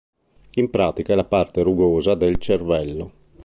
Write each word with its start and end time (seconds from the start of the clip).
In 0.55 0.71
pratica 0.71 1.13
è 1.13 1.15
la 1.15 1.25
parte 1.25 1.61
rugosa 1.61 2.15
del 2.15 2.37
cervello. 2.37 3.11